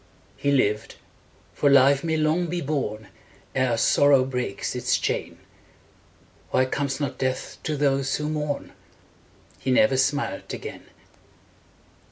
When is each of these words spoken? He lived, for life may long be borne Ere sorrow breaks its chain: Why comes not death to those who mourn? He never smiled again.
He 0.35 0.49
lived, 0.51 0.95
for 1.53 1.69
life 1.69 2.03
may 2.03 2.17
long 2.17 2.47
be 2.47 2.59
borne 2.59 3.09
Ere 3.53 3.77
sorrow 3.77 4.25
breaks 4.25 4.75
its 4.75 4.97
chain: 4.97 5.37
Why 6.49 6.65
comes 6.65 6.99
not 6.99 7.19
death 7.19 7.59
to 7.65 7.77
those 7.77 8.15
who 8.15 8.27
mourn? 8.27 8.73
He 9.59 9.69
never 9.69 9.97
smiled 9.97 10.55
again. 10.55 10.85